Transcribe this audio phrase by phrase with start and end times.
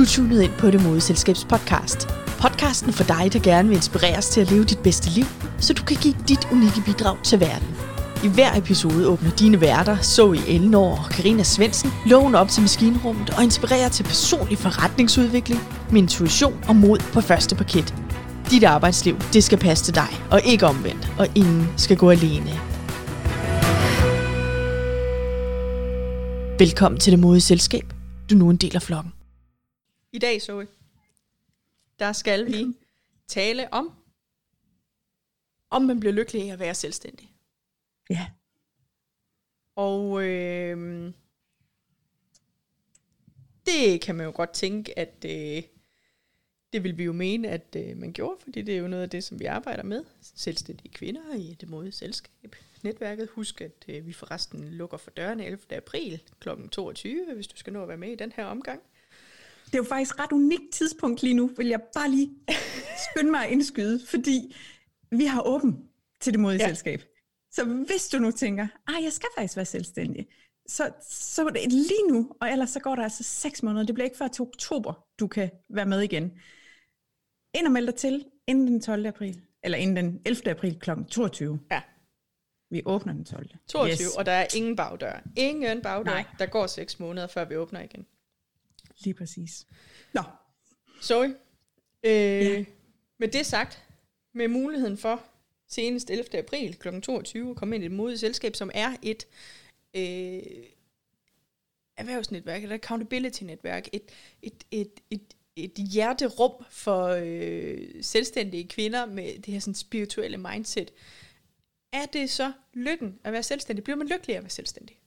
[0.00, 2.08] Du er tunet ind på Det Mode Selskabs podcast.
[2.38, 5.24] Podcasten for dig, der gerne vil inspireres til at leve dit bedste liv,
[5.58, 7.68] så du kan give dit unikke bidrag til verden.
[8.24, 13.30] I hver episode åbner dine værter, Zoe Elnor og Karina Svensen, loven op til maskinrummet
[13.30, 15.60] og inspirerer til personlig forretningsudvikling
[15.90, 17.94] med intuition og mod på første paket.
[18.50, 22.50] Dit arbejdsliv, det skal passe til dig, og ikke omvendt, og ingen skal gå alene.
[26.58, 27.94] Velkommen til Det modige Selskab.
[28.30, 29.12] Du er nu en del af flokken.
[30.12, 30.68] I dag, Zoe,
[31.98, 32.66] der skal vi
[33.26, 33.92] tale om,
[35.70, 37.34] om man bliver lykkelig af at være selvstændig.
[38.10, 38.30] Ja.
[39.76, 41.12] Og øh,
[43.66, 45.62] det kan man jo godt tænke, at øh,
[46.72, 49.10] det vil vi jo mene, at øh, man gjorde, fordi det er jo noget af
[49.10, 50.04] det, som vi arbejder med.
[50.20, 52.56] Selvstændige kvinder i det måde selskab.
[52.82, 53.28] Netværket.
[53.28, 55.76] Husk, at øh, vi forresten lukker for dørene 11.
[55.76, 56.48] april kl.
[56.70, 58.82] 22, hvis du skal nå at være med i den her omgang.
[59.70, 62.30] Det er jo faktisk et ret unikt tidspunkt lige nu, vil jeg bare lige
[63.10, 64.56] skynde mig at indskyde, fordi
[65.10, 65.88] vi har åben
[66.20, 66.68] til det modige ja.
[66.68, 67.02] selskab.
[67.50, 70.26] Så hvis du nu tænker, ah, jeg skal faktisk være selvstændig,
[70.66, 73.86] så, så det lige nu, og ellers så går der altså seks måneder.
[73.86, 76.32] Det bliver ikke før til oktober, du kan være med igen.
[77.54, 79.06] Ind og meld dig til inden den 12.
[79.06, 80.50] april, eller inden den 11.
[80.50, 80.90] april kl.
[81.10, 81.60] 22.
[81.70, 81.82] Ja.
[82.70, 83.48] Vi åbner den 12.
[83.68, 84.16] 22, yes.
[84.16, 85.22] og der er ingen bagdør.
[85.36, 86.10] Ingen bagdør.
[86.10, 86.24] Nej.
[86.38, 88.06] Der går seks måneder, før vi åbner igen.
[89.00, 89.66] Lige præcis.
[90.12, 90.22] Nå.
[91.00, 91.28] Sorry.
[92.04, 92.64] Øh, ja.
[93.18, 93.82] Med det sagt,
[94.34, 95.24] med muligheden for
[95.68, 96.38] senest 11.
[96.38, 97.00] april kl.
[97.00, 99.26] 22 at komme ind i et modigt selskab, som er et
[99.96, 100.42] øh,
[101.96, 104.02] erhvervsnetværk, eller accountability-netværk, et,
[104.42, 110.92] et, et, et, et hjerterum for øh, selvstændige kvinder med det her sådan spirituelle mindset.
[111.92, 113.84] Er det så lykken at være selvstændig?
[113.84, 114.99] Bliver man lykkelig at være selvstændig?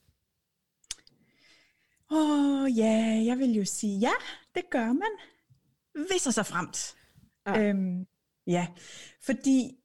[2.13, 4.11] Åh oh, ja, yeah, jeg vil jo sige, ja,
[4.55, 5.09] det gør man.
[6.07, 6.95] Hvis og så fremt.
[7.47, 7.61] Ja.
[7.61, 8.07] Øhm,
[8.47, 8.67] ja,
[9.21, 9.75] fordi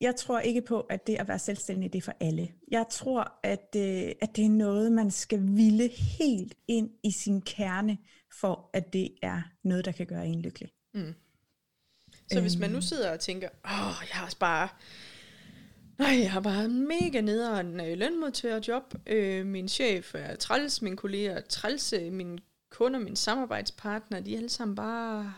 [0.00, 2.48] jeg tror ikke på, at det at være selvstændig, det er for alle.
[2.70, 7.42] Jeg tror, at, øh, at det er noget, man skal ville helt ind i sin
[7.42, 7.98] kerne,
[8.40, 10.70] for at det er noget, der kan gøre en lykkelig.
[10.94, 11.14] Mm.
[12.12, 12.42] Så øhm.
[12.42, 12.82] hvis man nu øhm.
[12.82, 14.68] sidder og tænker, åh, jeg har bare
[15.98, 18.94] Nej, jeg har bare mega nederen øh, lønmodtagerjob.
[19.06, 22.38] Øh, min chef er træls, min kolleger er træls, mine
[22.70, 25.34] kunder, mine samarbejdspartnere, de er alle sammen bare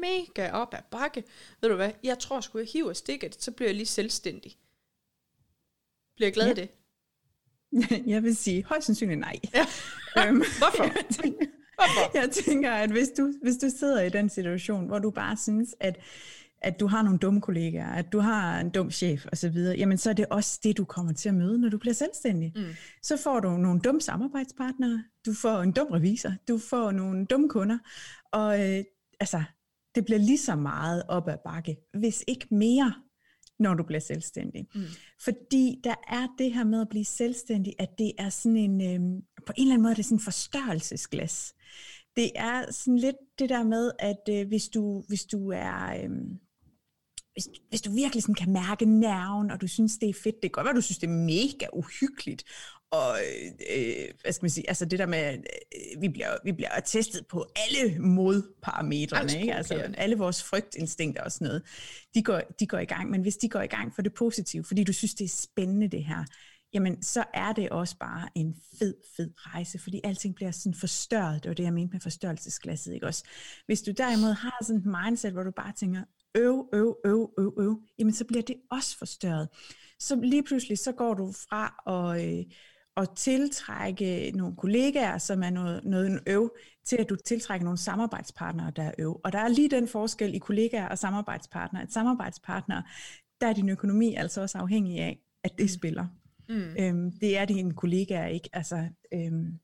[0.00, 1.24] mega op ad bakke.
[1.60, 4.56] Ved du hvad, jeg tror sgu, jeg hiver stikket, så bliver jeg lige selvstændig.
[6.16, 6.50] Bliver jeg glad ja.
[6.50, 6.68] af det?
[8.12, 9.40] Jeg vil sige, højst sandsynligt nej.
[9.54, 9.66] Ja.
[10.28, 10.84] øhm, Hvorfor?
[10.84, 12.18] Jeg tænker, Hvorfor?
[12.18, 15.74] Jeg tænker, at hvis du, hvis du sidder i den situation, hvor du bare synes,
[15.80, 15.98] at
[16.62, 20.10] at du har nogle dumme kollegaer, at du har en dum chef osv., jamen så
[20.10, 22.52] er det også det, du kommer til at møde, når du bliver selvstændig.
[22.56, 22.62] Mm.
[23.02, 27.48] Så får du nogle dumme samarbejdspartnere, du får en dum revisor, du får nogle dumme
[27.48, 27.78] kunder,
[28.32, 28.84] og øh,
[29.20, 29.42] altså,
[29.94, 32.94] det bliver lige så meget op ad bakke, hvis ikke mere,
[33.58, 34.66] når du bliver selvstændig.
[34.74, 34.82] Mm.
[35.24, 39.22] Fordi der er det her med at blive selvstændig, at det er sådan en, øh,
[39.46, 41.54] på en eller anden måde, det er sådan en forstørrelsesglas.
[42.16, 46.04] Det er sådan lidt det der med, at øh, hvis, du, hvis du er...
[46.04, 46.10] Øh,
[47.32, 50.42] hvis, hvis du virkelig sådan kan mærke nerven, og du synes, det er fedt, det
[50.42, 52.44] kan godt være, du synes, det er mega uhyggeligt,
[52.92, 53.18] og
[53.76, 57.26] øh, hvad skal man sige, altså det der med, øh, vi, bliver, vi bliver testet
[57.26, 59.54] på alle modparametrene, ikke?
[59.54, 61.62] Altså alle vores frygtinstinkter og sådan noget,
[62.14, 64.64] de går, de går i gang, men hvis de går i gang for det positive,
[64.64, 66.24] fordi du synes, det er spændende det her,
[66.74, 71.42] jamen så er det også bare en fed, fed rejse, fordi alting bliver sådan forstørret,
[71.42, 73.24] det var det, jeg mente med forstørrelsesglasset, ikke også?
[73.66, 76.02] Hvis du derimod har sådan et mindset, hvor du bare tænker,
[76.34, 79.48] øv, øv, øv, øv, øv, jamen så bliver det også forstørret.
[79.98, 82.44] Så lige pludselig, så går du fra at, øh,
[82.96, 86.50] at tiltrække nogle kollegaer, som er noget, noget en øv,
[86.84, 89.20] til at du tiltrækker nogle samarbejdspartnere, der er øv.
[89.24, 91.82] Og der er lige den forskel i kollegaer og samarbejdspartnere.
[91.82, 92.82] Et samarbejdspartner,
[93.40, 95.68] der er din økonomi altså også afhængig af, at det mm.
[95.68, 96.06] spiller.
[96.48, 96.76] Mm.
[96.78, 98.48] Øhm, det er dine kollegaer ikke.
[98.52, 99.58] Altså, øhm,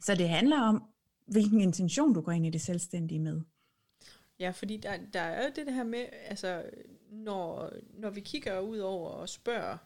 [0.00, 0.82] så det handler om,
[1.26, 3.40] hvilken intention du går ind i det selvstændige med.
[4.38, 6.70] Ja, fordi der, der er jo det her med, altså,
[7.10, 9.78] når, når vi kigger ud over og spørger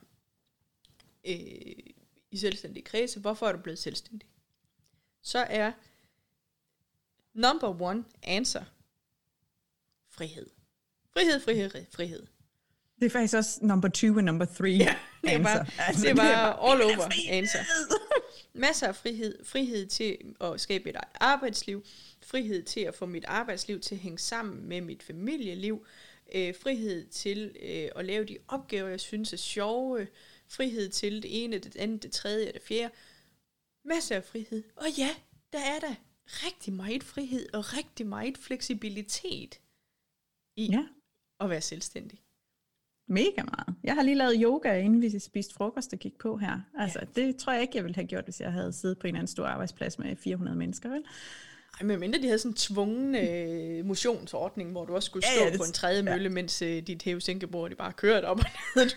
[1.25, 1.77] øh,
[2.31, 4.29] i selvstændige kredse, hvorfor er du blevet selvstændig?
[5.23, 5.73] Så er
[7.35, 8.65] number one answer
[10.11, 10.47] frihed.
[11.13, 12.27] Frihed, frihed, frihed.
[13.01, 15.59] Det er faktisk også number two og number three ja, det answer.
[15.59, 17.61] Var, altså, det var, det var all over answer.
[18.59, 19.45] Masser af frihed.
[19.45, 21.85] Frihed til at skabe et arbejdsliv
[22.27, 25.87] frihed til at få mit arbejdsliv til at hænge sammen med mit familieliv,
[26.35, 30.09] øh, frihed til øh, at lave de opgaver, jeg synes er sjove,
[30.49, 32.95] frihed til det ene, det andet, det tredje og det fjerde.
[33.85, 34.63] Masser af frihed.
[34.77, 35.17] Og ja,
[35.53, 35.95] der er der
[36.27, 39.61] rigtig meget frihed og rigtig meget fleksibilitet
[40.57, 40.87] i Ja.
[41.41, 42.23] at være selvstændig.
[43.09, 43.77] Mega meget.
[43.85, 46.61] Jeg har lige lavet yoga, inden vi spiste frokost og gik på her.
[46.79, 47.23] Altså, ja.
[47.23, 49.19] det tror jeg ikke, jeg ville have gjort, hvis jeg havde siddet på en eller
[49.19, 51.03] anden stor arbejdsplads med 400 mennesker, vel?
[51.81, 55.45] Ej, men mindre de havde sådan en tvungen øh, motionsordning, hvor du også skulle stå
[55.45, 56.29] ja, ja, på en tredje mølle, ja.
[56.29, 58.45] mens øh, dit hæve-sænkebord, de bare kørte op og
[58.77, 58.91] ned.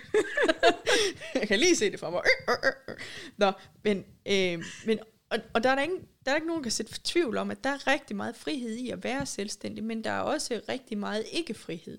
[1.40, 2.22] jeg kan lige se det for mig.
[2.50, 2.96] Øh, øh, øh.
[3.38, 3.52] Nå,
[3.84, 6.72] men, øh, men og, og der er der, ingen, der er ikke nogen, der kan
[6.72, 10.12] sætte tvivl om, at der er rigtig meget frihed i at være selvstændig, men der
[10.12, 11.98] er også rigtig meget ikke-frihed.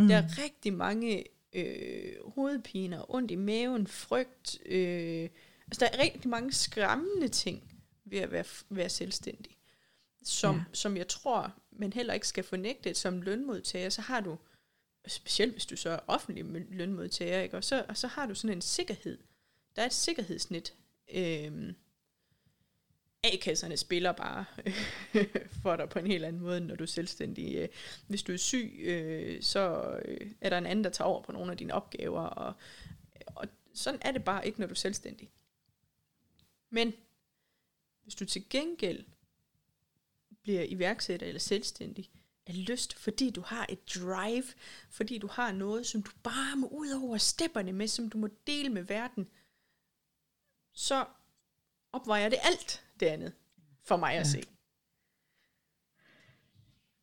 [0.00, 0.08] Mm.
[0.08, 4.58] Der er rigtig mange øh, hovedpiner, ondt i maven, frygt.
[4.66, 5.28] Øh,
[5.66, 9.56] altså, der er rigtig mange skræmmende ting ved at være, være selvstændig,
[10.22, 10.62] som, Ja.
[10.72, 13.88] som jeg tror, man heller ikke skal fornægte som lønmodtager.
[13.88, 14.38] Så har du,
[15.06, 17.56] specielt hvis du så er offentlig lønmodtager, ikke?
[17.56, 19.18] Og, så, og så har du sådan en sikkerhed.
[19.76, 20.74] Der er et sikkerhedsnet.
[21.14, 21.72] Øh,
[23.22, 24.44] A-kasserne spiller bare
[25.62, 27.56] for dig på en helt anden måde, end når du er selvstændig.
[27.56, 27.68] Øh,
[28.06, 31.32] hvis du er syg, øh, så øh, er der en anden, der tager over på
[31.32, 32.54] nogle af dine opgaver, og,
[33.26, 35.30] og sådan er det bare ikke, når du er selvstændig.
[36.70, 36.92] Men
[38.02, 39.04] hvis du til gengæld
[40.42, 42.10] bliver iværksætter eller selvstændig
[42.46, 44.44] af lyst, fordi du har et drive,
[44.90, 48.28] fordi du har noget, som du bare må ud over stepperne med, som du må
[48.46, 49.28] dele med verden,
[50.72, 51.06] så
[51.92, 53.32] opvejer det alt det andet
[53.84, 54.42] for mig at se.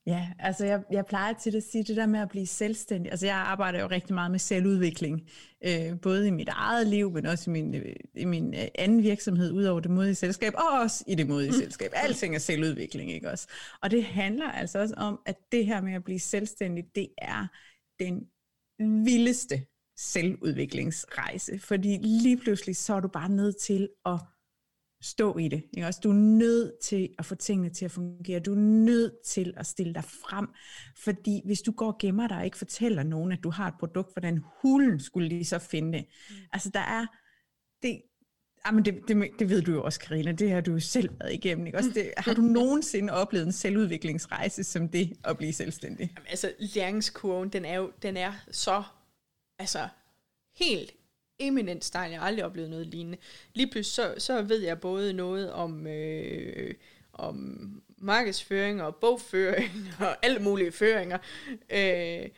[0.07, 3.11] Ja, altså jeg, jeg plejer til at sige det der med at blive selvstændig.
[3.11, 5.29] Altså jeg arbejder jo rigtig meget med selvudvikling,
[5.65, 9.03] øh, både i mit eget liv, men også i min, øh, i min øh, anden
[9.03, 11.91] virksomhed, udover det modige selskab, og også i det modige selskab.
[11.94, 13.47] Alting er selvudvikling, ikke også?
[13.81, 17.47] Og det handler altså også om, at det her med at blive selvstændig, det er
[18.00, 18.27] den
[19.05, 19.65] vildeste
[19.97, 21.59] selvudviklingsrejse.
[21.59, 24.19] Fordi lige pludselig så er du bare nødt til at
[25.01, 25.63] stå i det.
[25.77, 25.88] Ikke?
[25.88, 28.39] Også, du er nødt til at få tingene til at fungere.
[28.39, 30.47] Du er nødt til at stille dig frem.
[31.03, 33.73] Fordi hvis du går og gemmer dig og ikke fortæller nogen, at du har et
[33.79, 36.05] produkt, hvordan hulen skulle de så finde det?
[36.29, 36.35] Mm.
[36.53, 37.05] Altså der er...
[37.81, 38.01] Det,
[38.65, 40.31] Jamen det, det, det ved du jo også, Karina.
[40.31, 41.65] Det har du jo selv været igennem.
[41.65, 41.77] Ikke?
[41.77, 46.13] Også det, har du nogensinde oplevet en selvudviklingsrejse som det at blive selvstændig?
[46.17, 48.83] Jamen, altså, læringskurven, den er jo den er så
[49.59, 49.88] altså,
[50.55, 50.93] helt
[51.39, 52.12] eminent stejl.
[52.12, 53.18] Jeg har aldrig oplevet noget lignende.
[53.54, 56.74] Lige pludselig så, så ved jeg både noget om, øh,
[57.13, 57.68] om
[57.98, 61.18] markedsføring og bogføring og alle mulige føringer.
[61.69, 62.30] Øh,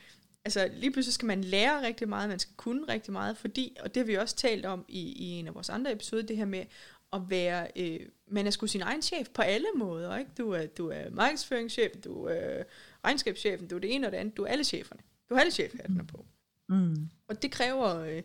[0.45, 3.95] altså lige pludselig skal man lære rigtig meget, man skal kunne rigtig meget, fordi, og
[3.95, 6.45] det har vi også talt om i, i en af vores andre episoder, det her
[6.45, 6.65] med
[7.13, 10.31] at være, øh, man er sgu sin egen chef på alle måder, ikke?
[10.37, 12.63] Du er, du er markedsføringschef, du er
[13.03, 15.01] regnskabschefen, du er det ene og det andet, du er alle cheferne.
[15.29, 16.25] Du har alle chefhattene på.
[16.69, 17.09] Mm.
[17.27, 18.23] Og det kræver, øh,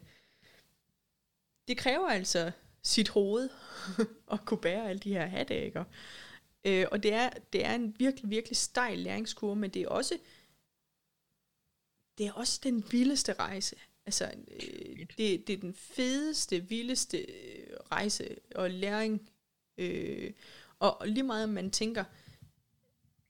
[1.69, 2.53] det kræver altså
[2.83, 3.49] sit hoved
[4.33, 5.85] at kunne bære alle de her hatte, ikke?
[6.65, 10.19] Øh, og det er, det er en virkelig, virkelig stejl læringskurve, men det er også,
[12.19, 13.77] det er også den vildeste rejse.
[14.07, 19.31] Altså, øh, det, det er den fedeste, vildeste øh, rejse og læring.
[19.79, 20.33] Øh,
[20.79, 22.05] og, og lige meget om man tænker,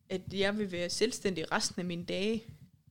[0.08, 2.44] at jeg vil være selvstændig resten af mine dage,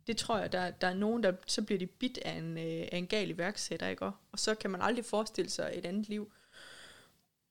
[0.07, 2.87] det tror jeg, der, der er nogen, der så bliver de bit af en, øh,
[2.91, 4.05] af en gal iværksætter, ikke?
[4.05, 6.31] Og og så kan man aldrig forestille sig et andet liv.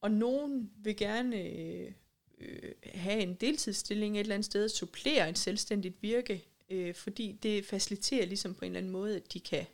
[0.00, 1.92] Og nogen vil gerne øh,
[2.38, 7.66] øh, have en deltidsstilling et eller andet sted, supplere et selvstændigt virke, øh, fordi det
[7.66, 9.66] faciliterer ligesom på en eller anden måde, at de kan,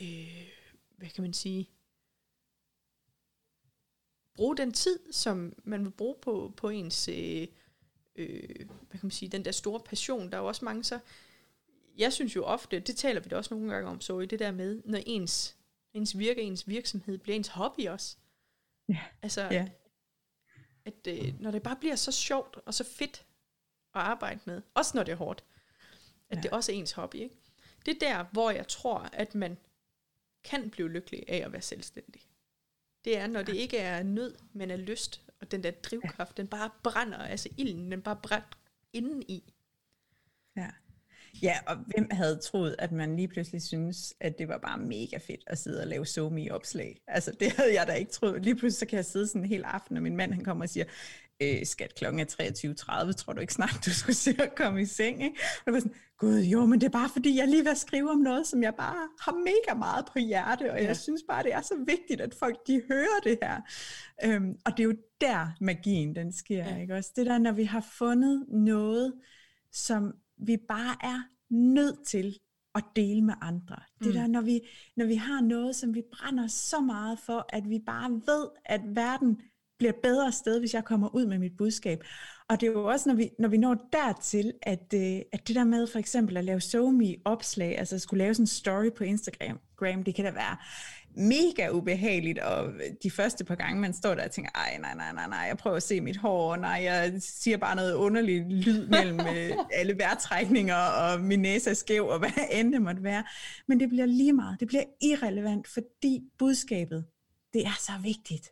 [0.00, 0.48] øh,
[0.96, 1.70] hvad kan man sige,
[4.34, 7.46] bruge den tid, som man vil bruge på, på ens, øh,
[8.16, 10.30] øh, hvad kan man sige, den der store passion.
[10.30, 10.98] Der er jo også mange så,
[11.98, 14.38] jeg synes jo ofte, det taler vi da også nogle gange om, så i det
[14.38, 15.56] der med, når ens,
[15.92, 18.16] ens virke, ens virksomhed bliver ens hobby også.
[18.88, 19.00] Ja.
[19.22, 19.68] Altså, Ja.
[20.84, 23.26] at øh, når det bare bliver så sjovt og så fedt
[23.94, 25.46] at arbejde med, også når det er hårdt, at
[26.30, 26.36] Ja.
[26.36, 26.42] ja.
[26.42, 27.16] det også er ens hobby.
[27.16, 27.34] Ikke?
[27.86, 29.58] Det er der, hvor jeg tror, at man
[30.44, 32.22] kan blive lykkelig af at være selvstændig.
[33.04, 36.48] Det er, når det ikke er nød, men er lyst, og den der drivkraft, den
[36.48, 38.58] bare brænder, altså ilden, den bare brænder
[38.92, 39.52] inden i.
[40.56, 40.70] Ja.
[41.42, 45.16] Ja, og hvem havde troet, at man lige pludselig synes, at det var bare mega
[45.16, 47.00] fedt at sidde og lave somi i opslag?
[47.08, 48.42] Altså, det havde jeg da ikke troet.
[48.44, 50.64] Lige pludselig så kan jeg sidde sådan en hel aften, og min mand han kommer
[50.64, 50.84] og siger,
[51.42, 52.24] øh, skat, klokken er
[53.06, 55.36] 23.30, tror du ikke snart, du skulle se at komme i seng, ikke?
[55.40, 58.10] Og jeg var sådan, gud, jo, men det er bare fordi, jeg lige vil skrive
[58.10, 60.86] om noget, som jeg bare har mega meget på hjerte, og Ja.
[60.86, 63.60] jeg synes bare, det er så vigtigt, at folk, de hører det her.
[64.24, 66.76] Øhm, og det er jo der, magien, den sker, ja.
[66.80, 67.10] ikke også?
[67.16, 69.14] Det der, når vi har fundet noget,
[69.72, 70.12] som
[70.46, 72.38] vi bare er nødt til
[72.74, 73.76] at dele med andre.
[73.98, 74.12] Det Mm.
[74.12, 74.60] der, når vi,
[74.96, 78.80] når vi har noget, som vi brænder så meget for, at vi bare ved, at
[78.84, 79.40] verden
[79.78, 82.04] bliver et bedre sted, hvis jeg kommer ud med mit budskab.
[82.48, 85.56] Og det er jo også, når vi, når vi når dertil, at, øh, at det
[85.56, 88.90] der med for eksempel at lave SoMe opslag, altså at skulle lave sådan en story
[88.96, 89.58] på Instagram,
[90.04, 90.56] det kan da være
[91.18, 92.72] mega ubehageligt, og
[93.02, 95.56] de første par gange, man står der og tænker, ej, nej, nej, nej, nej, jeg
[95.56, 99.98] prøver at se mit hår, nej, jeg siger bare noget underligt lyd mellem øh, alle
[99.98, 103.24] vejrtrækninger, og min næse er skæv, og hvad end det måtte være.
[103.66, 107.04] Men det bliver lige meget, det bliver irrelevant, fordi budskabet,
[107.52, 108.50] det er så vigtigt.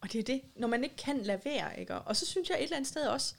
[0.00, 1.94] Og det er det, når man ikke kan lade være, ikke?
[1.94, 3.34] Og så synes jeg et eller andet sted også,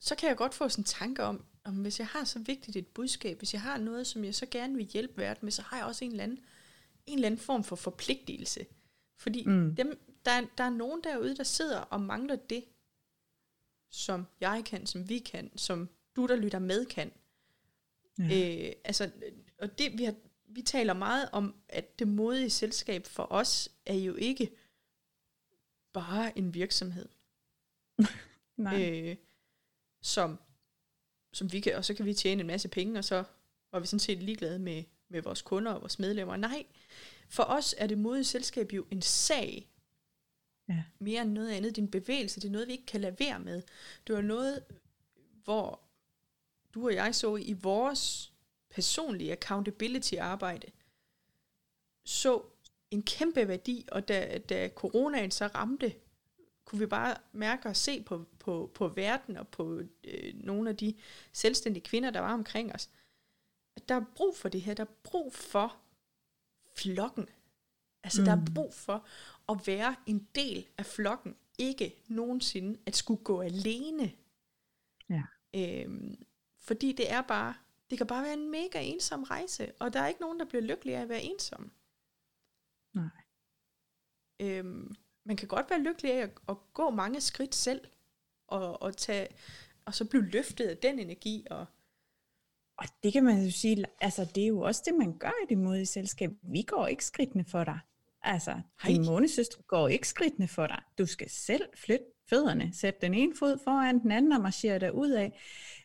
[0.00, 2.76] så kan jeg godt få sådan en tanke om, om hvis jeg har så vigtigt
[2.76, 5.62] et budskab, hvis jeg har noget, som jeg så gerne vil hjælpe verden med, så
[5.62, 6.38] har jeg også en eller anden,
[7.08, 8.66] en eller anden form for forpligtelse.
[9.16, 9.76] Fordi mm.
[9.76, 12.64] dem, der, der er nogen derude, der sidder og mangler det,
[13.90, 17.12] som jeg kan, som vi kan, som du, der lytter med, kan.
[18.18, 18.24] Ja.
[18.24, 19.10] Øh, altså,
[19.58, 20.14] og det, vi, har,
[20.46, 24.50] vi taler meget om, at det modige selskab for os er jo ikke
[25.92, 27.08] bare en virksomhed.
[28.56, 28.90] Nej.
[28.90, 29.16] Øh,
[30.02, 30.38] som,
[31.32, 33.24] som vi kan, og så kan vi tjene en masse penge, og så
[33.72, 36.36] var vi sådan set ligeglade med, med vores kunder og vores medlemmer.
[36.36, 36.66] Nej,
[37.28, 39.68] for os er det modige selskab jo en sag,
[40.68, 40.84] ja.
[40.98, 41.76] mere end noget andet.
[41.76, 43.62] Din bevægelse, det er noget, vi ikke kan lade være med.
[44.06, 44.64] Det var noget,
[45.44, 45.80] hvor
[46.74, 48.32] du og jeg så i vores
[48.70, 50.66] personlige accountability-arbejde,
[52.04, 52.42] så
[52.90, 55.94] en kæmpe værdi, og da, da coronaen så ramte,
[56.64, 60.76] kunne vi bare mærke og se på, på, på verden og på øh, nogle af
[60.76, 60.94] de
[61.32, 62.90] selvstændige kvinder, der var omkring os,
[63.88, 65.76] der er brug for det her, der er brug for
[66.76, 67.28] flokken.
[68.02, 68.24] Altså mm.
[68.24, 68.54] der er mm.
[68.54, 69.06] brug for
[69.48, 74.12] at være en del af flokken, ikke nogensinde at skulle gå alene.
[75.08, 75.22] Ja.
[75.54, 76.24] Øhm,
[76.58, 77.54] fordi det er bare,
[77.90, 80.62] det kan bare være en mega ensom rejse, og der er ikke nogen, der bliver
[80.62, 81.70] lykkelige af at være ensom.
[82.92, 83.08] Nej.
[84.40, 87.80] Øhm, man kan godt være lykkelig af at, at gå mange skridt selv,
[88.46, 89.28] og, og, tage,
[89.84, 91.46] og så blive løftet af den energi.
[91.50, 91.66] Og,
[92.78, 95.46] og det kan man jo sige, altså det er jo også det, man gør i
[95.48, 96.30] det modige selskab.
[96.42, 97.78] Vi går ikke skridtene for dig.
[98.22, 98.50] Altså,
[98.82, 98.92] Hej.
[98.92, 100.82] din månesøster går ikke skridtene for dig.
[100.98, 104.90] Du skal selv flytte fødderne, sætte den ene fod foran den anden og marchere der
[104.90, 105.38] ud af.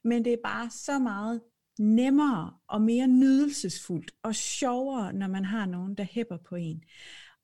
[0.04, 1.42] Men det er bare så meget
[1.80, 6.84] nemmere og mere nydelsesfuldt og sjovere, når man har nogen, der hæpper på en.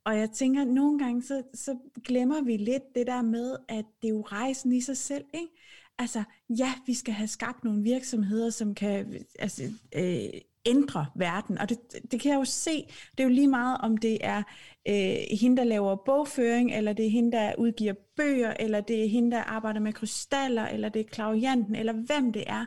[0.06, 3.86] Og jeg tænker, at nogle gange, så, så glemmer vi lidt det der med, at
[4.02, 5.54] det er jo rejsen i sig selv, ikke?
[6.00, 9.64] Altså, ja, vi skal have skabt nogle virksomheder, som kan altså,
[9.96, 11.58] øh, ændre verden.
[11.58, 11.78] Og det,
[12.12, 12.86] det kan jeg jo se.
[13.12, 14.44] Det er jo lige meget, om det er
[14.88, 19.10] øh, hende, der laver bogføring, eller det er hende, der udgiver bøger, eller det er
[19.10, 22.66] hende, der arbejder med krystaller, eller det er klavianten, eller hvem det er.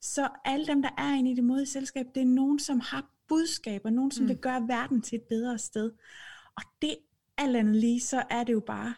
[0.00, 3.10] Så alle dem, der er inde i det modige selskab, det er nogen, som har
[3.28, 4.28] budskaber, nogen, som mm.
[4.28, 5.92] vil gøre verden til et bedre sted.
[6.56, 6.96] Og det
[7.38, 8.94] alt andet lige, så er det jo bare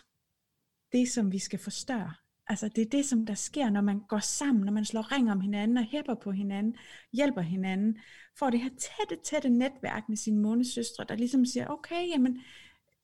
[0.92, 2.14] det, som vi skal forstørre.
[2.46, 5.32] Altså det er det, som der sker, når man går sammen, når man slår ring
[5.32, 6.76] om hinanden og hæpper på hinanden,
[7.12, 7.98] hjælper hinanden,
[8.38, 12.40] får det her tætte, tætte netværk med sine månesøstre, der ligesom siger, okay, jamen,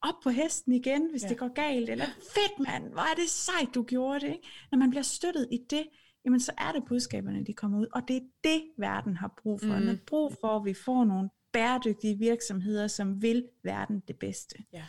[0.03, 1.29] op på hesten igen, hvis ja.
[1.29, 4.33] det går galt, eller fedt mand, hvor er det sejt, du gjorde det.
[4.33, 4.49] Ikke?
[4.71, 5.87] Når man bliver støttet i det,
[6.25, 9.61] jamen så er det budskaberne, de kommer ud, og det er det, verden har brug
[9.61, 9.67] for.
[9.67, 9.73] Mm.
[9.73, 14.57] Den har brug for, at vi får nogle bæredygtige virksomheder, som vil verden det bedste.
[14.73, 14.85] Ja.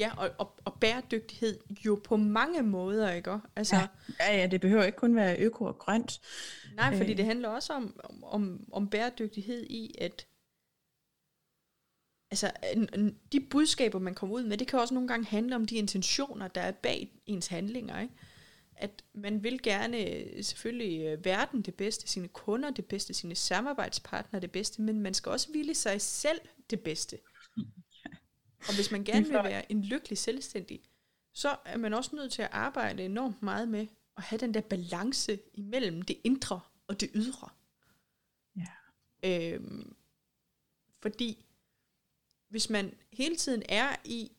[0.00, 3.38] Ja, og, og, og bæredygtighed jo på mange måder, ikke?
[3.56, 3.88] Altså, ja,
[4.20, 6.20] ja, ja, det behøver ikke kun være øko og grønt.
[6.74, 7.16] Nej, fordi øh.
[7.16, 10.26] det handler også om, om, om bæredygtighed i, at
[12.30, 12.50] altså,
[13.32, 16.48] de budskaber, man kommer ud med, det kan også nogle gange handle om de intentioner,
[16.48, 18.14] der er bag ens handlinger, ikke?
[18.80, 23.34] at man vil gerne øh, selvfølgelig øh, verden det bedste, sine kunder det bedste, sine
[23.34, 26.40] samarbejdspartnere det bedste, men man skal også ville sig selv
[26.70, 27.18] det bedste.
[28.68, 30.82] Og hvis man gerne vil være en lykkelig selvstændig,
[31.32, 33.86] så er man også nødt til at arbejde enormt meget med
[34.16, 37.48] at have den der balance imellem det indre og det ydre.
[38.56, 38.66] Ja.
[39.24, 39.96] Øhm,
[41.02, 41.46] fordi
[42.48, 44.32] hvis man hele tiden er i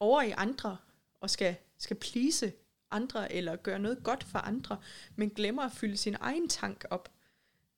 [0.00, 0.76] over i andre
[1.20, 2.52] og skal, skal plise
[2.90, 4.82] andre, eller gøre noget godt for andre,
[5.16, 7.12] men glemmer at fylde sin egen tank op,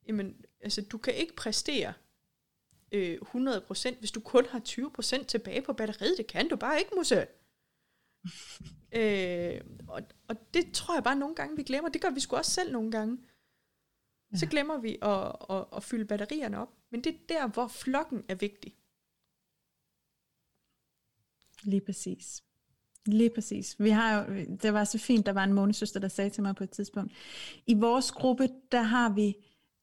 [0.09, 1.93] jamen, altså, du kan ikke præstere
[2.93, 6.15] øh, 100%, hvis du kun har 20% tilbage på batteriet.
[6.19, 7.27] Det kan du bare ikke, Musse.
[9.01, 11.91] øh, og, og det tror jeg bare nogle gange, vi glemmer.
[11.91, 13.19] Det gør vi sgu også selv nogle gange.
[14.33, 14.37] Ja.
[14.37, 16.73] Så glemmer vi at, at, at fylde batterierne op.
[16.91, 18.77] Men det er der, hvor flokken er vigtig.
[21.63, 22.43] Lige præcis.
[23.07, 23.77] Lige præcis.
[23.79, 26.57] Vi har jo, det var så fint, der var en månesøster, der sagde til mig
[26.57, 27.13] på et tidspunkt,
[27.67, 29.37] i vores gruppe, der har vi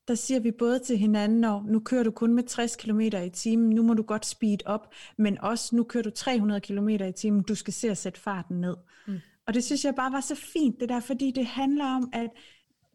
[0.07, 3.29] der siger vi både til hinanden, når nu kører du kun med 60 km i
[3.33, 7.11] timen, nu må du godt speed op, men også nu kører du 300 km i
[7.11, 8.75] timen, du skal se at sætte farten ned.
[9.07, 9.19] Mm.
[9.47, 12.29] Og det synes jeg bare var så fint, det der, fordi det handler om, at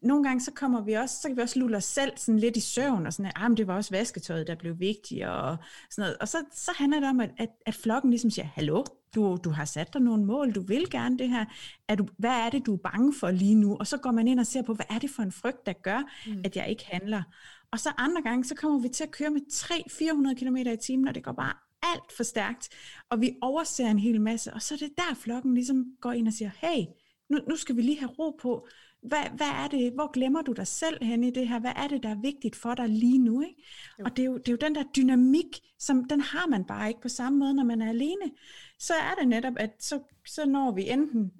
[0.03, 2.57] nogle gange så kommer vi også, så kan vi også lulle os selv sådan lidt
[2.57, 5.57] i søvn, og sådan, at ah, det var også vasketøjet, der blev vigtigt, og
[5.89, 6.17] sådan noget.
[6.17, 8.83] Og så, så handler det om, at, at, at flokken ligesom siger, hallo,
[9.15, 11.45] du, du har sat dig nogle mål, du vil gerne det her,
[11.87, 13.77] er du, hvad er det, du er bange for lige nu?
[13.79, 15.73] Og så går man ind og ser på, hvad er det for en frygt, der
[15.73, 16.41] gør, mm.
[16.45, 17.23] at jeg ikke handler?
[17.71, 21.07] Og så andre gange, så kommer vi til at køre med 300-400 km i timen,
[21.07, 22.69] og det går bare alt for stærkt,
[23.09, 26.27] og vi overser en hel masse, og så er det der, flokken ligesom går ind
[26.27, 26.85] og siger, hey,
[27.29, 28.67] nu, nu skal vi lige have ro på,
[29.01, 31.59] hvad, hvad er det, hvor glemmer du dig selv hen i det her?
[31.59, 33.41] Hvad er det, der er vigtigt for dig lige nu?
[33.41, 33.55] Ikke?
[34.05, 36.87] Og det er, jo, det er jo den der dynamik, som den har man bare
[36.87, 38.31] ikke på samme måde, når man er alene.
[38.79, 41.31] Så er det netop, at så, så når vi enten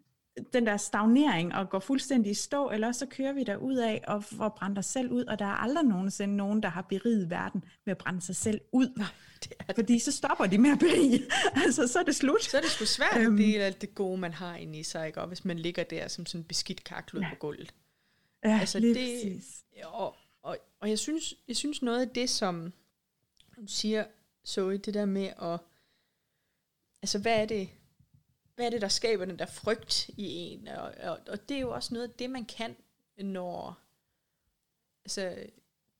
[0.53, 4.03] den der stagnering og går fuldstændig i stå, eller så kører vi der ud af
[4.07, 7.29] og får brændt os selv ud, og der er aldrig nogensinde nogen, der har beriget
[7.29, 8.93] verden med at brænde sig selv ud.
[8.97, 9.07] Nej,
[9.43, 9.75] det er det.
[9.75, 11.23] Fordi så stopper de med at berige.
[11.65, 12.43] altså, så er det slut.
[12.43, 13.37] Så er det sgu svært at øhm.
[13.37, 15.21] dele alt det gode, man har inde i sig, ikke?
[15.21, 17.29] Og hvis man ligger der som sådan en beskidt karklud ja.
[17.29, 17.73] på gulvet.
[18.45, 19.63] Ja, altså, lige det, præcis.
[19.83, 22.73] Og, og, og jeg, synes, jeg synes noget af det, som
[23.55, 24.05] du siger,
[24.47, 25.59] Zoe, det der med at,
[27.01, 27.69] altså hvad er det,
[28.59, 30.67] hvad er det, der skaber den der frygt i en?
[30.67, 32.75] Og, og, og det er jo også noget af det, man kan,
[33.17, 33.79] når...
[35.05, 35.45] Altså,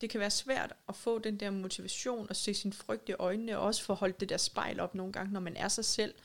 [0.01, 3.58] det kan være svært at få den der motivation og se sin frygt i øjnene,
[3.58, 6.16] og også få holdt det der spejl op nogle gange, når man er sig selv.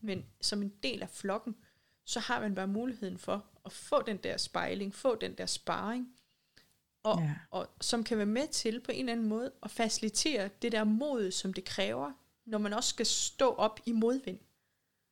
[0.00, 1.56] Men som en del af flokken,
[2.04, 6.16] så har man bare muligheden for at få den der spejling, få den der sparring,
[7.02, 7.34] og, ja.
[7.50, 10.84] og som kan være med til på en eller anden måde at facilitere det der
[10.84, 12.12] mod, som det kræver,
[12.44, 14.38] når man også skal stå op i modvind.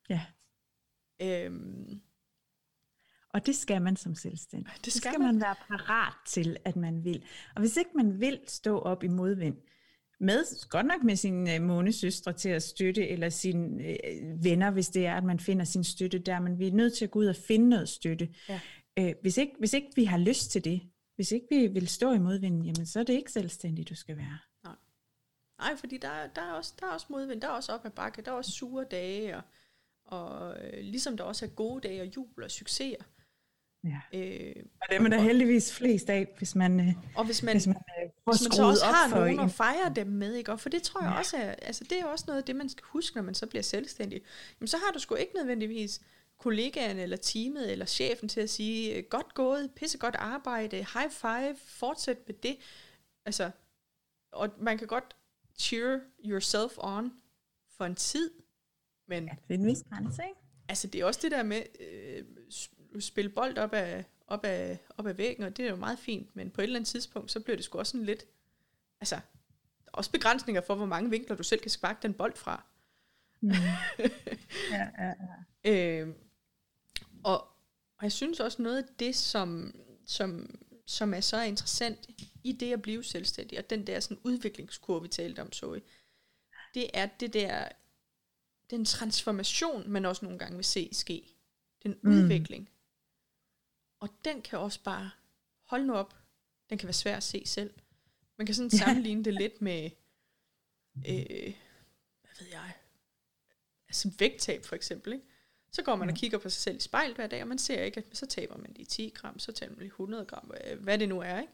[0.09, 0.25] Ja.
[1.21, 2.01] Øhm,
[3.29, 4.67] og det skal man som selvstændig.
[4.67, 5.33] Det skal, det skal man.
[5.33, 7.23] man være parat til, at man vil.
[7.55, 9.57] Og hvis ikke man vil stå op i modvind,
[10.19, 14.89] med, godt nok med sine øh, månesøstre til at støtte, eller sine øh, venner, hvis
[14.89, 17.19] det er, at man finder sin støtte der, men vi er nødt til at gå
[17.19, 18.29] ud og finde noget støtte.
[18.49, 18.59] Ja.
[18.99, 20.81] Øh, hvis, ikke, hvis ikke vi har lyst til det,
[21.15, 24.17] hvis ikke vi vil stå i modvinden, jamen så er det ikke selvstændigt, du skal
[24.17, 24.37] være.
[24.63, 24.75] Nej,
[25.59, 27.91] Nej fordi der, der, er også, der er også modvind, der er også op ad
[27.91, 29.43] bakke, der er også sure dage, og
[30.05, 33.03] og øh, ligesom der også er gode dage og jubel og succeser.
[33.83, 34.01] Ja.
[34.13, 37.55] Øh, og det er man da heldigvis flest af, hvis man, øh, og hvis man,
[37.55, 40.51] hvis man, øh, hvis man så også har nogen at fejre dem med, ikke?
[40.51, 41.17] Og for det tror jeg ja.
[41.17, 43.47] også er, altså det er også noget af det, man skal huske, når man så
[43.47, 44.21] bliver selvstændig.
[44.59, 46.01] Jamen så har du sgu ikke nødvendigvis
[46.37, 51.55] kollegaen eller teamet eller chefen til at sige, godt gået, pisse godt arbejde, high five,
[51.65, 52.57] fortsæt med det.
[53.25, 53.51] Altså,
[54.31, 55.15] og man kan godt
[55.59, 57.13] cheer yourself on
[57.77, 58.31] for en tid,
[59.07, 60.39] men, ja, det er en vis grænse, ikke?
[60.67, 62.23] Altså, det er også det der med øh,
[63.01, 66.35] spille bold op af, op, af, op af væggen, og det er jo meget fint,
[66.35, 68.25] men på et eller andet tidspunkt, så bliver det sgu også sådan lidt,
[69.01, 69.19] altså,
[69.87, 72.63] også begrænsninger for, hvor mange vinkler du selv kan sparke den bold fra.
[73.41, 73.49] Mm.
[74.71, 75.13] ja, ja,
[75.65, 76.01] ja.
[76.01, 76.15] Øh,
[77.23, 77.41] og,
[77.97, 82.09] og jeg synes også noget af det, som, som, som er så interessant
[82.43, 85.79] i det at blive selvstændig, og den der sådan udviklingskurve, vi talte om, så
[86.73, 87.67] det er det der
[88.69, 91.35] den transformation, man også nogle gange vil se ske.
[91.83, 92.11] Den mm.
[92.11, 92.69] udvikling.
[93.99, 95.11] Og den kan også bare,
[95.63, 96.15] hold nu op,
[96.69, 97.73] den kan være svær at se selv.
[98.37, 99.89] Man kan sådan sammenligne det lidt med,
[100.97, 101.53] øh,
[102.21, 102.73] hvad ved jeg,
[103.87, 105.25] altså vægttab for eksempel, ikke?
[105.71, 107.83] Så går man og kigger på sig selv i spejl hver dag, og man ser
[107.83, 110.97] ikke, at så taber man lige 10 gram, så taber man lige 100 gram, hvad
[110.97, 111.53] det nu er, ikke?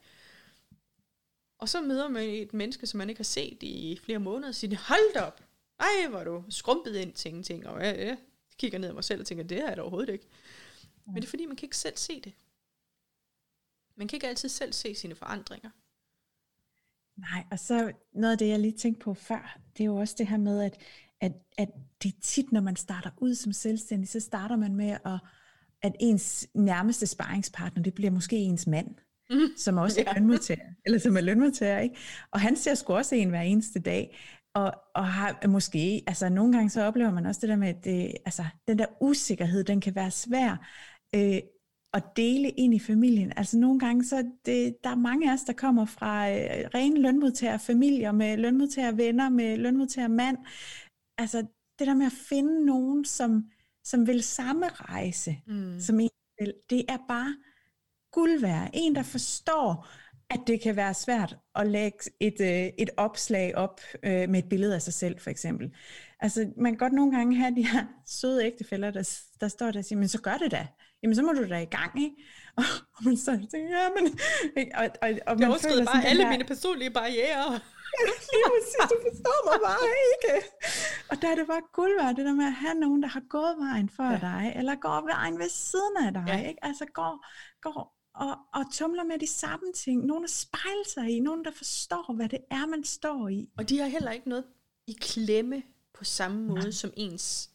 [1.58, 4.56] Og så møder man et menneske, som man ikke har set i flere måneder, og
[4.56, 5.42] siger, hold op,
[5.82, 8.18] ej, hvor du skrumpet ind til ingenting, og jeg, jeg
[8.58, 10.28] kigger ned af mig selv og tænker, det er det overhovedet ikke.
[11.06, 12.34] Men det er fordi, man kan ikke selv se det.
[13.96, 15.70] Man kan ikke altid selv se sine forandringer.
[17.18, 20.16] Nej, og så noget af det, jeg lige tænkte på før, det er jo også
[20.18, 20.78] det her med, at,
[21.22, 21.70] at, at
[22.04, 25.20] det er tit, når man starter ud som selvstændig, så starter man med, at,
[25.82, 28.96] at ens nærmeste sparringspartner, det bliver måske ens mand,
[29.30, 29.58] mm.
[29.58, 30.14] som også er ja.
[30.14, 31.96] lønmodtager, eller som er lønmodtager, ikke?
[32.32, 34.18] Og han ser sgu også en hver eneste dag.
[34.56, 37.84] Og, og har måske, altså nogle gange så oplever man også det der med, at
[37.84, 40.68] det, altså, den der usikkerhed, den kan være svær
[41.16, 41.42] øh,
[41.94, 43.34] at dele ind i familien.
[43.38, 47.02] Altså nogle gange, så det, der er mange af os, der kommer fra øh, rene
[47.02, 50.38] lønmodtagerfamilier, med lønmodtagervenner, med lønmodtagermand.
[51.18, 51.38] Altså
[51.80, 53.52] det der med at finde nogen, som,
[53.84, 55.80] som vil samme rejse, mm.
[55.80, 56.10] som en
[56.40, 57.36] vil, det er bare
[58.12, 58.70] guld værd.
[58.74, 59.88] En, der forstår,
[60.32, 64.50] at det kan være svært at lægge et, øh, et opslag op øh, med et
[64.50, 65.72] billede af sig selv, for eksempel.
[66.20, 69.80] Altså, man kan godt nogle gange have de her søde ægtefælder, der, der står der
[69.80, 70.68] og siger, men så gør det da.
[71.04, 72.16] Jamen, så må du da i gang, ikke?
[72.58, 72.64] Og,
[72.96, 74.06] og man så tænker, ja, men...
[74.82, 77.48] Og, og, og man føler bare alle der, mine personlige barriere.
[78.34, 80.48] Lige præcis, du forstår mig bare ikke.
[81.10, 83.24] Og der er det bare guld værd, det der med at have nogen, der har
[83.30, 84.18] gået vejen for ja.
[84.30, 86.48] dig, eller går vejen ved siden af dig, ja.
[86.50, 86.66] ikke?
[86.66, 87.26] Altså går,
[87.62, 90.06] går og, og tumler med de samme ting.
[90.06, 93.50] Nogen, der spejler sig i, nogen, der forstår, hvad det er, man står i.
[93.58, 94.46] Og de har heller ikke noget
[94.88, 96.72] i klemme på samme måde, Nej.
[96.72, 97.52] som ens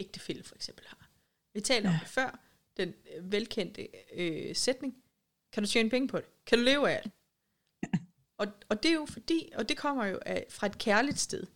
[0.00, 1.10] ægtefælle for eksempel har.
[1.54, 1.94] Vi talte ja.
[1.94, 2.40] om det før,
[2.76, 4.96] den øh, velkendte øh, sætning.
[5.52, 6.26] Kan du tjene penge på det?
[6.46, 7.12] Kan du leve af det?
[8.40, 11.46] Og, og det er jo fordi, og det kommer jo af, fra et kærligt sted.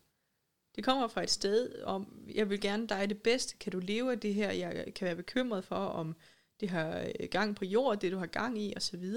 [0.77, 4.13] Det kommer fra et sted om, jeg vil gerne dig det bedste, kan du leve
[4.13, 6.17] af det her, jeg kan være bekymret for, om
[6.61, 9.15] det har øh, gang på jord, det du har gang i, osv.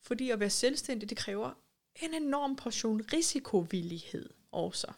[0.00, 1.52] Fordi at være selvstændig, det kræver
[2.02, 4.92] en enorm portion risikovillighed også.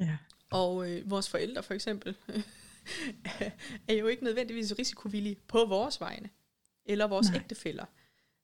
[0.00, 0.18] Ja.
[0.50, 2.16] Og øh, vores forældre for eksempel,
[3.88, 6.30] er jo ikke nødvendigvis risikovillige på vores vegne,
[6.84, 7.36] eller vores Nej.
[7.36, 7.84] ægtefæller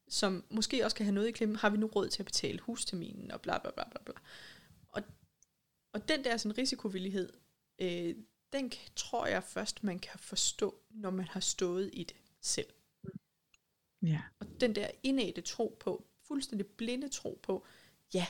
[0.09, 2.59] som måske også kan have noget i klemme, har vi nu råd til at betale
[2.59, 4.14] husterminen og bla bla bla bla bla.
[4.88, 5.03] Og,
[5.92, 7.33] og den der sådan risikovillighed,
[7.79, 8.14] øh,
[8.55, 12.67] den tror jeg først, man kan forstå, når man har stået i det selv.
[14.03, 14.21] Ja.
[14.40, 17.67] Og den der indædte tro på, fuldstændig blinde tro på,
[18.14, 18.27] ja,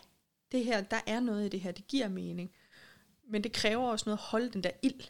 [0.53, 2.53] det her, der er noget i det her, det giver mening.
[3.25, 5.01] Men det kræver også noget at holde den der ild.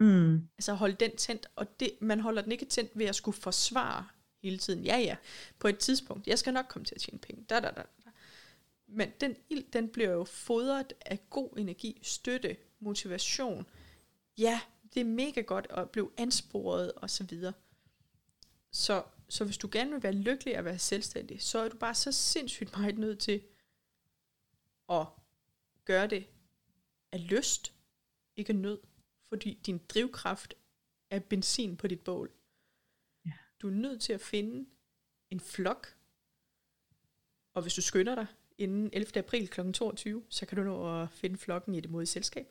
[0.00, 0.48] Mm.
[0.58, 4.06] Altså holde den tændt, og det, man holder den ikke tændt ved at skulle forsvare
[4.42, 4.84] hele tiden.
[4.84, 5.16] Ja, ja,
[5.58, 6.26] på et tidspunkt.
[6.26, 7.44] Jeg skal nok komme til at tjene penge.
[7.44, 8.10] Da, da, da, da.
[8.86, 13.66] Men den ild, den bliver jo fodret af god energi, støtte, motivation.
[14.38, 14.60] Ja,
[14.94, 17.52] det er mega godt at blive ansporet og så videre.
[18.70, 21.94] Så, så hvis du gerne vil være lykkelig at være selvstændig, så er du bare
[21.94, 23.42] så sindssygt meget nødt til
[24.88, 25.06] at
[25.84, 26.26] gøre det
[27.12, 27.74] af lyst,
[28.36, 28.80] ikke af nød.
[29.28, 30.54] Fordi din drivkraft
[31.10, 32.32] er benzin på dit bål.
[33.62, 34.66] Du er nødt til at finde
[35.30, 35.96] en flok,
[37.54, 38.26] og hvis du skynder dig
[38.58, 39.16] inden 11.
[39.16, 39.72] april kl.
[39.72, 42.46] 22, så kan du nå at finde flokken i det modige selskab.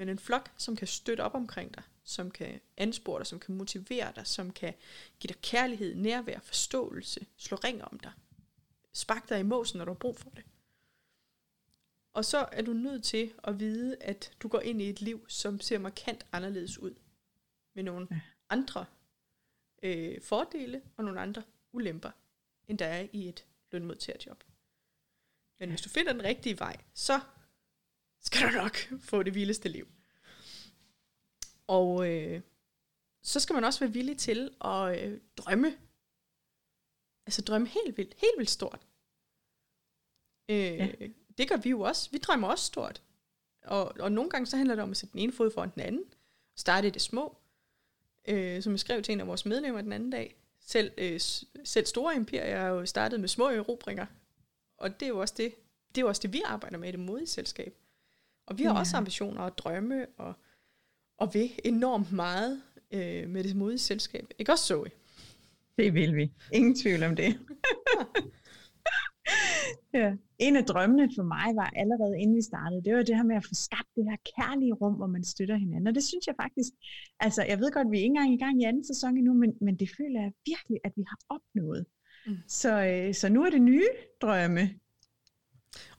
[0.00, 3.54] Men en flok, som kan støtte op omkring dig, som kan anspore dig, som kan
[3.54, 4.74] motivere dig, som kan
[5.18, 8.12] give dig kærlighed, nærvær, forståelse, slå ring om dig,
[8.92, 10.44] spark dig i måsen, når du har brug for det.
[12.12, 15.28] Og så er du nødt til at vide, at du går ind i et liv,
[15.28, 16.94] som ser markant anderledes ud.
[17.74, 18.20] Med nogle ja.
[18.48, 18.86] andre
[19.82, 22.10] øh, fordele og nogle andre ulemper,
[22.68, 24.44] end der er i et lønmodtagerjob.
[25.58, 27.20] Men hvis du finder den rigtige vej, så
[28.20, 29.88] skal du nok få det vildeste liv.
[31.66, 32.40] Og øh,
[33.22, 35.78] så skal man også være villig til at øh, drømme.
[37.26, 38.86] Altså drømme helt vildt, helt vildt stort.
[40.48, 40.88] Øh, ja.
[41.38, 42.10] Det gør vi jo også.
[42.10, 43.02] Vi drømmer også stort.
[43.62, 45.82] Og, og nogle gange så handler det om at sætte den ene fod foran den
[45.82, 46.04] anden.
[46.56, 47.40] Starte i det små
[48.28, 50.36] øh, som jeg skrev til en af vores medlemmer den anden dag.
[50.60, 51.20] Selv, øh,
[51.64, 54.06] selv store imperier er jo startet med små erobringer.
[54.76, 55.54] Og det er jo også det,
[55.88, 57.76] det, er jo også det vi arbejder med i det modige selskab.
[58.50, 58.78] Og vi har ja.
[58.78, 60.34] også ambitioner og drømme og,
[61.18, 64.26] og vil enormt meget øh, med det modige selskab.
[64.38, 64.90] Ikke også, Zoe?
[65.78, 66.32] Det vil vi.
[66.52, 67.38] Ingen tvivl om det.
[69.98, 70.12] ja.
[70.38, 73.36] En af drømmene for mig var allerede inden vi startede, det var det her med
[73.36, 75.86] at få skabt det her kærlige rum, hvor man støtter hinanden.
[75.86, 76.72] Og det synes jeg faktisk,
[77.20, 79.34] altså jeg ved godt, at vi er ikke engang i gang i anden sæson endnu,
[79.34, 81.86] men, men det føler jeg virkelig, at vi har opnået.
[82.26, 82.36] Mm.
[82.48, 83.88] Så, øh, så nu er det nye
[84.22, 84.64] drømme.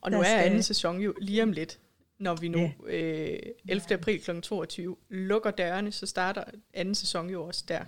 [0.02, 0.46] Og nu er skal...
[0.46, 1.80] anden sæson jo lige om lidt,
[2.22, 3.34] når vi nu yeah.
[3.34, 3.94] øh, 11.
[3.94, 4.42] april kl.
[4.42, 7.86] 22 lukker dørene, så starter anden sæson jo også der.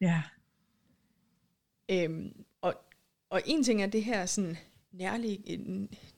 [0.00, 0.22] Ja.
[1.90, 2.74] Øhm, og,
[3.30, 4.56] og en ting er det her sådan
[4.92, 5.58] nærlige,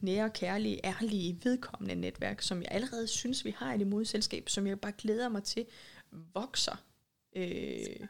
[0.00, 4.48] nære, kærlige, ærlige, vedkommende netværk, som jeg allerede synes, vi har i det modige selskab,
[4.48, 5.66] som jeg bare glæder mig til,
[6.10, 6.84] vokser.
[7.36, 8.06] Øh,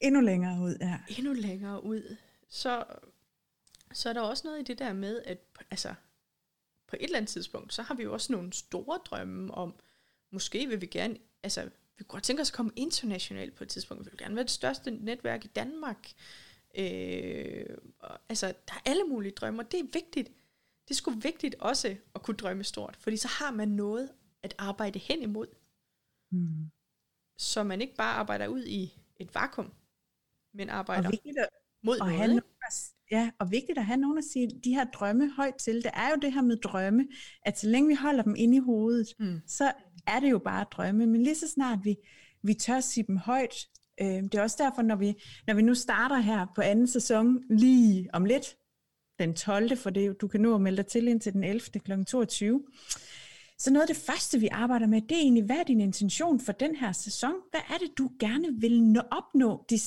[0.00, 0.98] endnu længere ud, ja.
[1.18, 2.16] Endnu længere ud.
[2.48, 2.84] Så,
[3.92, 5.38] så er der også noget i det der med, at
[5.70, 5.94] altså,
[6.90, 9.74] på et eller andet tidspunkt, så har vi jo også nogle store drømme om,
[10.32, 11.64] måske vil vi gerne, altså,
[11.98, 14.04] vi kunne godt tænke os at komme internationalt på et tidspunkt.
[14.04, 16.12] Vi vil gerne være det største netværk i Danmark.
[16.78, 17.64] Øh,
[18.28, 20.28] altså, der er alle mulige drømme, og det er vigtigt.
[20.88, 24.10] Det er sgu vigtigt også at kunne drømme stort, fordi så har man noget
[24.42, 25.46] at arbejde hen imod.
[26.32, 26.70] Mm.
[27.38, 29.72] Så man ikke bare arbejder ud i et vakuum,
[30.54, 31.48] men arbejder og vigtigt at,
[31.82, 32.14] mod noget.
[32.14, 32.42] Have
[33.10, 35.74] ja, og vigtigt at have nogen at sige de her drømme højt til.
[35.74, 37.06] Det er jo det her med drømme,
[37.42, 39.40] at så længe vi holder dem inde i hovedet, mm.
[39.46, 39.72] så
[40.06, 41.06] er det jo bare drømme.
[41.06, 41.96] Men lige så snart vi,
[42.42, 43.54] vi tør sige dem højt,
[44.00, 45.14] Øh, det er også derfor, når vi,
[45.46, 48.56] når vi nu starter her på anden sæson lige om lidt,
[49.18, 49.76] den 12.
[49.76, 51.60] for det, du kan nå at melde dig til indtil den 11.
[51.60, 52.04] kl.
[52.04, 52.62] 22.
[53.58, 56.40] Så noget af det første, vi arbejder med, det er egentlig, hvad er din intention
[56.40, 57.32] for den her sæson?
[57.50, 59.78] Hvad er det, du gerne vil nå, opnå de,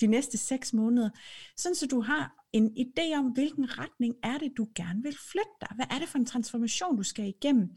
[0.00, 1.10] de næste seks måneder?
[1.56, 5.56] Sådan så du har en idé om, hvilken retning er det, du gerne vil flytte
[5.60, 5.68] dig?
[5.74, 7.68] Hvad er det for en transformation, du skal igennem?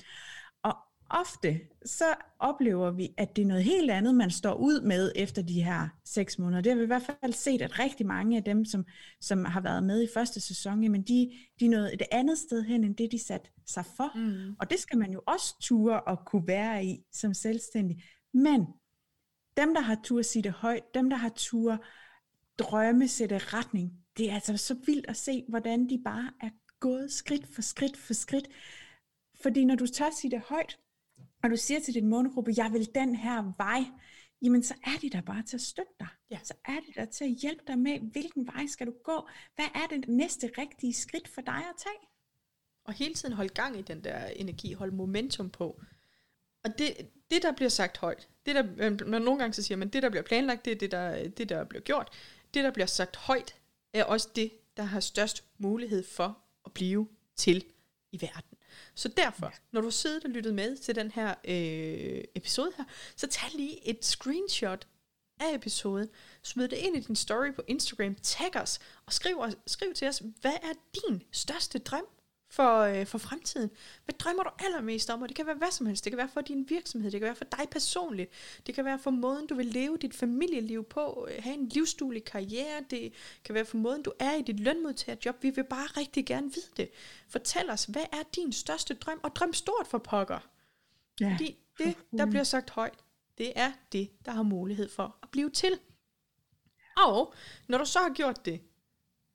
[0.64, 0.76] Og
[1.10, 2.06] ofte så
[2.40, 5.90] oplever vi, at det er noget helt andet, man står ud med efter de her
[6.06, 6.62] seks måneder.
[6.62, 8.86] Det har vi i hvert fald set, at rigtig mange af dem, som,
[9.22, 12.64] som har været med i første sæson, jamen de, de er nået et andet sted
[12.64, 14.18] hen, end det de satte sig for.
[14.18, 14.56] Mm.
[14.60, 18.04] Og det skal man jo også ture og kunne være i som selvstændig.
[18.34, 18.66] Men
[19.58, 21.84] dem, der har tur sige det højt, dem, der har tur
[22.60, 26.50] drømme, sætte retning, det er altså så vildt at se, hvordan de bare er
[26.80, 28.48] gået skridt for skridt for skridt.
[29.42, 30.80] Fordi når du tør sige det højt,
[31.44, 33.84] og du siger til din månegruppe, jeg vil den her vej,
[34.42, 36.08] jamen så er de der bare til at støtte dig.
[36.30, 36.40] Ja.
[36.44, 39.28] Så er de der til at hjælpe dig med, hvilken vej skal du gå?
[39.56, 42.10] Hvad er det næste rigtige skridt for dig at tage?
[42.84, 45.82] Og hele tiden holde gang i den der energi, holde momentum på.
[46.64, 49.90] Og det, det der bliver sagt højt, det der, man nogle gange så siger man,
[49.90, 52.10] det der bliver planlagt, det er det der, det der bliver gjort.
[52.54, 53.56] Det der bliver sagt højt,
[54.00, 57.66] er også det, der har størst mulighed for at blive til
[58.12, 58.58] i verden.
[58.96, 62.84] Så derfor, når du sidder og lyttet med til den her øh, episode her,
[63.16, 64.88] så tag lige et screenshot
[65.40, 66.10] af episoden,
[66.44, 70.22] smid det ind i din story på Instagram, tag os og skriv, skriv til os,
[70.42, 72.06] hvad er din største drøm
[72.56, 73.70] for, øh, for fremtiden.
[74.06, 75.22] Hvad drømmer du allermest om?
[75.22, 76.04] Og det kan være hvad som helst.
[76.04, 77.12] Det kan være for din virksomhed.
[77.12, 78.32] Det kan være for dig personligt.
[78.68, 81.28] Det kan være for måden, du vil leve dit familieliv på.
[81.32, 82.84] Øh, have en livsduelig karriere.
[82.90, 83.14] Det
[83.44, 85.44] kan være for måden, du er i dit lønmodtagerjob.
[85.44, 86.90] Vi vil bare rigtig gerne vide det.
[87.28, 89.20] Fortæl os, hvad er din største drøm?
[89.24, 90.40] Og drøm stort for pokker.
[91.20, 91.32] Ja.
[91.32, 93.00] Fordi det, der bliver sagt højt,
[93.38, 95.80] det er det, der har mulighed for at blive til.
[96.98, 97.34] Og
[97.68, 98.62] når du så har gjort det,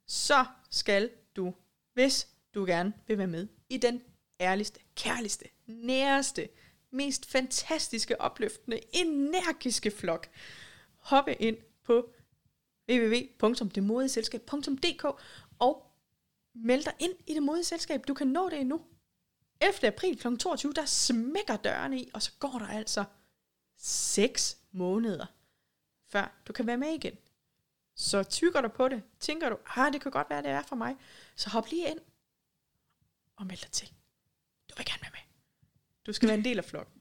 [0.06, 1.54] så skal du,
[1.94, 4.02] hvis du gerne vil være med i den
[4.40, 6.48] ærligste, kærligste, næreste,
[6.90, 10.28] mest fantastiske, opløftende, energiske flok.
[10.96, 12.12] Hoppe ind på
[12.90, 15.04] www.demodeselskab.dk
[15.58, 15.86] og
[16.54, 18.08] meld dig ind i det modige selskab.
[18.08, 18.80] Du kan nå det endnu.
[19.60, 19.86] 11.
[19.86, 20.36] april kl.
[20.36, 23.04] 22, der smækker dørene i, og så går der altså
[23.76, 25.26] 6 måneder,
[26.08, 27.14] før du kan være med igen.
[27.96, 30.76] Så tykker du på det, tænker du, ah, det kan godt være, det er for
[30.76, 30.96] mig,
[31.36, 31.98] så hop lige ind
[33.40, 33.88] og meld dig til.
[34.70, 35.24] Du vil gerne være med.
[36.06, 36.94] Du skal være en del af flokken.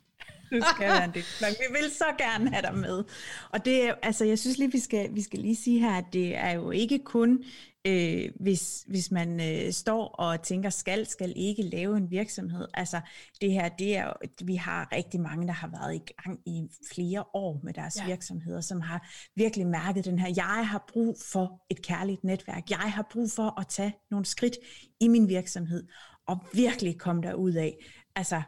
[0.52, 1.58] Du skal være en del af flokken.
[1.60, 3.04] Vi vil så gerne have dig med.
[3.50, 6.06] Og det er, altså, jeg synes lige, vi skal, vi skal lige sige her, at
[6.14, 7.44] det er jo ikke kun,
[7.88, 12.68] øh, hvis, hvis man øh, står og tænker, skal, skal ikke lave en virksomhed.
[12.74, 13.02] Altså,
[13.42, 14.14] det her, det er
[14.46, 18.06] vi har rigtig mange, der har været i gang i flere år med deres ja.
[18.06, 22.70] virksomheder, som har virkelig mærket den her, jeg har brug for et kærligt netværk.
[22.70, 24.58] Jeg har brug for at tage nogle skridt
[25.00, 25.88] i min virksomhed
[26.30, 27.86] og virkelig komme der ud af.
[28.16, 28.42] Altså,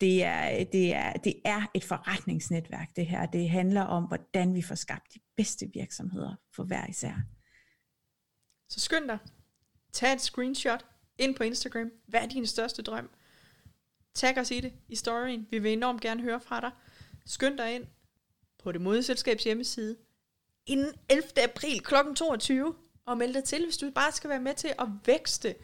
[0.00, 3.26] det er, det, er, det er et forretningsnetværk, det her.
[3.26, 7.14] Det handler om, hvordan vi får skabt de bedste virksomheder for hver især.
[8.68, 9.18] Så skynd dig.
[9.92, 10.86] Tag et screenshot
[11.18, 11.90] ind på Instagram.
[12.08, 13.10] Hvad er din største drøm?
[14.14, 15.46] Tag os i det i storyen.
[15.50, 16.70] Vi vil enormt gerne høre fra dig.
[17.26, 17.84] Skynd dig ind
[18.62, 19.96] på det modeselskabs hjemmeside
[20.66, 21.24] inden 11.
[21.42, 21.94] april kl.
[22.16, 22.74] 22
[23.06, 25.54] og meld dig til, hvis du bare skal være med til at vækste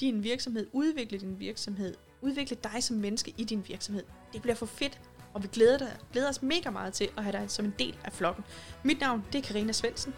[0.00, 4.02] din virksomhed, udvikle din virksomhed, udvikle dig som menneske i din virksomhed.
[4.32, 5.00] Det bliver for fedt,
[5.34, 7.96] og vi glæder, dig, glæder os mega meget til at have dig som en del
[8.04, 8.44] af flokken.
[8.82, 10.14] Mit navn, det er Karina Svendsen.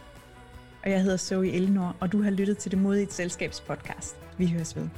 [0.84, 4.16] Og jeg hedder Zoe Elinor, og du har lyttet til Det Modige Selskabs podcast.
[4.38, 4.88] Vi høres ved.